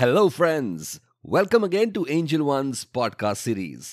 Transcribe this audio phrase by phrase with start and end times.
[0.00, 3.86] Hello friends welcome again to Angel one's podcast series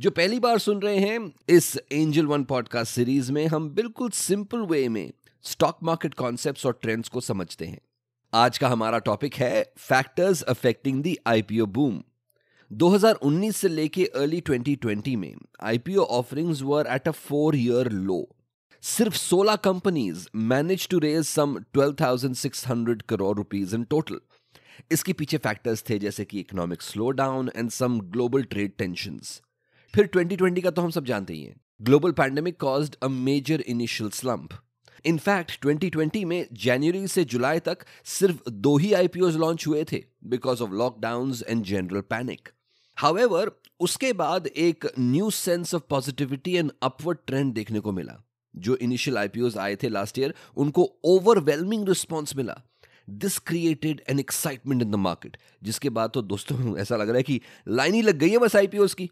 [0.00, 4.58] जो पहली बार सुन रहे हैं इस एंजल वन पॉडकास्ट सीरीज़ में हम बिल्कुल सिंपल
[4.58, 5.12] वे में
[5.42, 7.80] स्टॉक मार्केट कॉन्सेप्ट्स और ट्रेंड्स को समझते हैं।
[8.34, 12.02] आज का हमारा टॉपिक है factors affecting the IPO boom
[12.70, 18.28] 2019 से लेके अर्ली 2020 में IPO offerings were at a four year low
[18.82, 24.20] सिर्फ़ 16 companies manage to raise some 12,600 crore rupees in total
[24.92, 29.20] इसके पीछे फैक्टर्स थे जैसे कि economic slow down and some global trade tension
[29.94, 34.10] फिर 2020 का तो हम सब जानते ही हैं। Global pandemic caused a major initial
[34.10, 34.48] slump
[35.06, 40.62] in fact 2020 में जनवरी से जुलाई तक सिर्फ़ दो ही आईपीओ लॉन्च हुए थे because
[40.62, 42.48] of lockdown and general panic
[42.96, 43.50] however
[43.80, 48.24] उसके बाद एक new sense of positivity and upward trend देखने को मिला।
[48.56, 52.62] जो इनिशियल आईपीओ आए थे लास्ट ईयर उनको ओवरवेलमिंग रिस्पॉन्स मिला।
[53.10, 57.22] This created an excitement in the market जिसके बाद तो दोस्तों ऐसा लग रहा है
[57.22, 59.10] कि लाइन ही लग गई है बस आईपीओ की।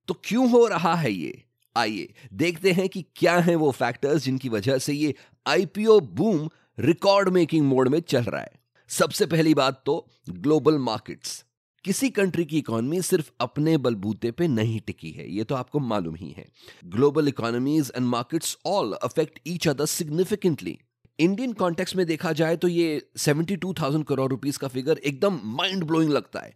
[0.07, 1.43] तो क्यों हो रहा है ये?
[1.77, 5.15] आइए देखते हैं कि क्या हैं वो फैक्टर्स जिनकी वजह से ये
[5.47, 6.49] IPO boom
[6.79, 8.58] record making mode में चल रहा है।
[8.89, 9.93] सबसे पहली बात तो
[10.29, 11.45] ग्लोबल मार्केट्स
[11.85, 16.15] किसी कंट्री की इकोनॉमी सिर्फ़ अपने बलबूते पे नहीं टिकी है ये तो आपको मालूम
[16.15, 16.45] ही है।
[16.85, 20.77] Global economies and markets all affect each other significantly
[21.19, 26.11] Indian context में देखा जाए तो ये 72,000 करोड़ रुपीस का फिगर एकदम माइंड ब्लोइंग
[26.11, 26.53] लगता है।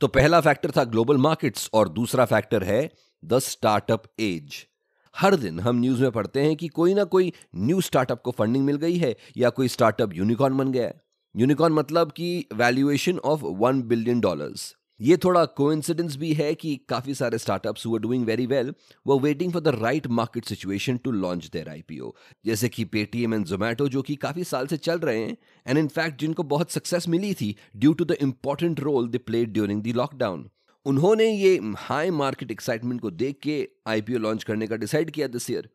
[0.00, 2.90] तो पहला फैक्टर था ग्लोबल मार्केट्स और दूसरा फैक्टर है
[3.24, 4.66] द स्टार्टअप एज
[5.14, 8.64] हर दिन हम न्यूज़ में पढ़ते हैं कि कोई ना कोई न्यू स्टार्टअप को फंडिंग
[8.64, 11.00] मिल गई है या कोई स्टार्टअप यूनिकॉर्न बन गया है।
[11.34, 17.14] यूनिकॉर्न मतलब कि valuation of one billion dollars ये थोड़ा कोइंसिडेंस भी है कि काफ़ी
[17.14, 18.72] सारे स्टार्टअप्स हुआ डूइंग वेरी वेल
[19.06, 22.12] वो waiting for the right market situation to launch their IPO
[22.46, 25.36] जैसे कि पेटीएम एंड जोमैटो जो कि काफ़ी साल से चल रहे हैं
[25.66, 29.82] एंड इनफैक्ट जिनको बहुत सक्सेस मिली थी due to the important role they played during
[29.82, 30.48] the lockdown
[30.88, 33.56] उन्होंने ये हाई मार्केट एक्साइटमेंट को देख के
[33.88, 35.68] आईपीओ लॉन्च करने का डिसाइड किया दिस ईयर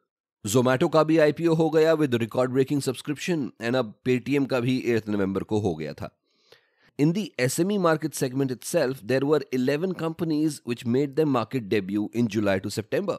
[0.46, 4.78] जोमैटो का भी आईपीओ हो गया with record breaking subscription and अब पेटीएम का भी
[4.94, 6.10] एथ नवंबर को हो गया था.
[7.00, 11.26] In the S M E market segment itself there were eleven companies which made the
[11.36, 13.18] market debut in July to September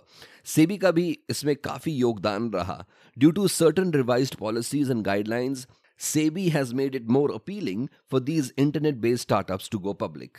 [0.54, 2.84] SEBI का भी इसमें काफ़ी योगदान रहा.
[3.16, 5.66] Due to certain revise policies and guidelines
[6.08, 10.38] SEBI has made it more appealing for these internet based startup to go public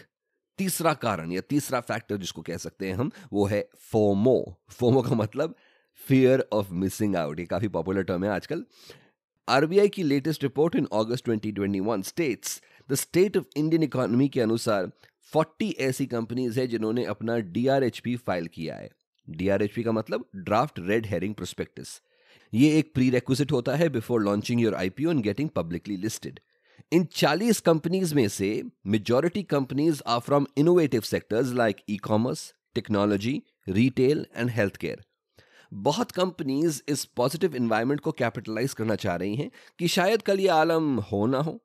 [0.57, 5.15] तीसरा कारण या तीसरा फैक्टर जिसको कह सकते हैं हम, वो है फोमो। फोमो का
[5.15, 5.55] मतलब
[6.07, 8.65] फियर ऑफ़ मिसिंग आउट ये काफ़ी पॉपुलर टर्म है आजकल।
[9.47, 14.91] आरबीआई की latest report in August 2021 states the state of Indian economy के अनुसार
[15.33, 18.89] 40 ऐसी कंपनीज़ है जिन्होंने अपना डीआरएचपी फ़ाइल किया है।
[19.29, 22.01] डीआरएचपी का मतलब ड्राफ्ट रेड हेरिंग प्रोस्पेक्टिस
[22.53, 23.09] ये एक प्री
[23.51, 26.39] होता है before launching your IPO and getting publicly listed
[26.91, 28.47] in 40 companies में से
[28.87, 35.03] majority companies are from innovative sectors like e commerce technology retail and health care
[35.71, 40.47] बहुत कंपनीज़ इस पॉजिटिव इन्वायरमेंट को capitalise करना चाह रही हैं कि शायद कल ये
[40.47, 41.59] आलम हो ना हो।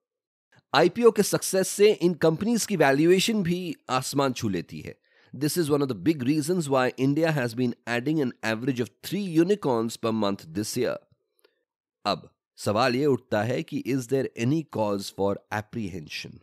[0.73, 4.95] आईपीओ के सक्सेस से इन कंपनीज़ की वैल्यूएशन भी आसमान छू लेती है।
[5.35, 8.91] This is one of the big reason why India has been adding an average of
[9.05, 10.99] three unicorns per month this year
[12.05, 12.31] अब
[12.65, 16.41] सवाल ये उठता है कि is there any cause for apprehension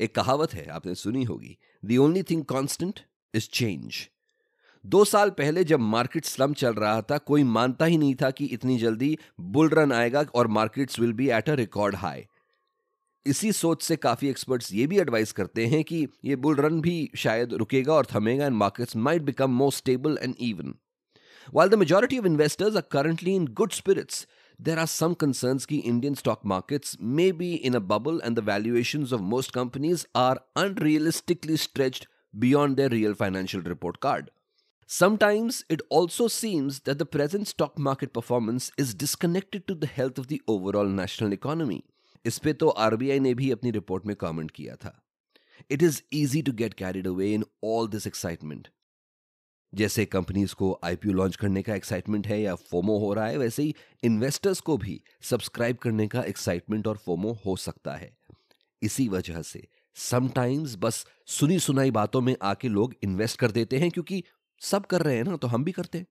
[0.00, 3.00] एक कहावत है आपने सुनी होगी। The only thing constant
[3.34, 4.08] is change
[4.86, 8.44] दो साल पहले जब मार्केट स्लम चल रहा था कोई मानता ही नहीं था कि
[8.44, 12.26] इतनी जल्दी बुल रन आएगा और markets will be at a record high
[13.26, 17.10] इसी सोच से काफ़ी एक्सपर्ट्स ये भी एडवाइस करते हैं कि ये बुल रन भी
[17.16, 20.74] शायद रुकेगा और थमेगा and markets might become more stable and even
[21.54, 24.26] While the majority of investors are currently in good spirits,
[24.59, 28.41] there are some concerns that Indian stock markets may be in a bubble and the
[28.41, 34.31] valuations of most companies are unrealistically stretched beyond their real financial report card.
[34.87, 40.17] Sometimes it also seems that the present stock market performance is disconnected to the health
[40.17, 41.83] of the overall national economy.
[42.25, 44.91] इस पे तो RBI ने भी अपनी report में comment किया था
[45.71, 48.67] it is easy to get carried away in all this excitement
[49.72, 53.62] जैसे कंपनीज़ को आईपीओ लॉन्च करने का एक्साइटमेंट है या फोमो हो रहा है, वैसे
[53.62, 58.10] ही इन्वेस्टर्स को भी सब्सक्राइब करने का एक्साइटमेंट और फोमो हो सकता है।
[58.82, 59.66] इसी वजह से
[59.96, 64.22] समटाइम्स बस सुनी सुनाई बातों में आके लोग इन्वेस्ट कर देते हैं क्योंकि
[64.62, 66.06] सब कर रहे हैं ना तो हम भी करते हैं।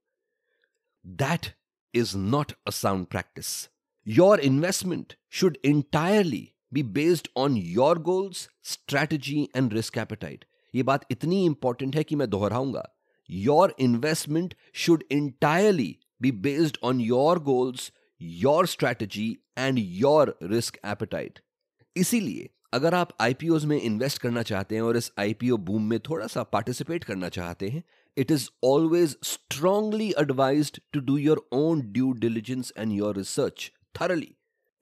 [1.06, 1.45] That
[1.94, 3.48] is not a sound practice
[4.07, 11.06] your investment should entirely be based on your goals strategy and risk appetite ये बात
[11.12, 12.88] इतनी इंपॉर्टेंट है कि मैं दोहराऊँगा।
[13.29, 19.29] your investment should entirely be based on your goals your strategy
[19.59, 21.38] and your risk appetite
[21.97, 26.26] इसीलिए अगर आप IPO में इन्वेस्ट करना चाहते हैं और इस आईपीओ बूम में थोड़ा
[26.26, 27.82] सा पार्टिसिपेट करना चाहते हैं
[28.17, 34.35] it is always strongly advised to do your own due diligence and your research thoroughly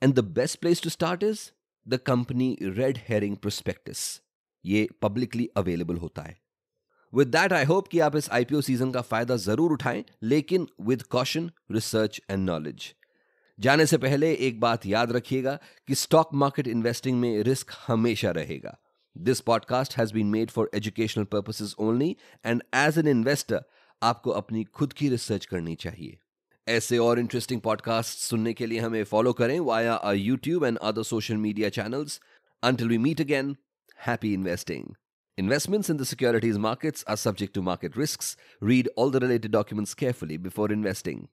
[0.02, 1.50] and the best place to start is
[1.86, 4.04] the company red herring prospectus
[4.64, 6.38] ये पब्लिकली अवेलेबल होता है
[7.15, 11.01] with that I hope कि आप इस IPO season का फ़ायदा ज़रूर उठाएँ, लेकिन with
[11.11, 12.93] caution research and knowledge
[13.59, 15.57] जाने से पहले एक बात याद रखिएगा
[15.87, 18.77] कि स्टॉक मार्केट इन्वेस्टिंग में रिस्क हमेशा रहेगा।
[19.15, 22.15] This podcast has been made for educational purposes only
[22.45, 23.63] and as an investor
[24.01, 26.17] आपको अपनी खुद की रिसर्च करनी चाहिए।
[26.67, 31.37] ऐसे और इंटरेस्टिंग पॉडकास्ट सुनने के लिए हमें फॉलो करें via YouTube and other social
[31.37, 32.19] media channels
[32.63, 33.55] until we meet again
[34.07, 34.93] happy investing
[35.37, 38.37] Investments in the securities markets are subject to market risks.
[38.61, 41.27] Read all the related documents carefully before investing.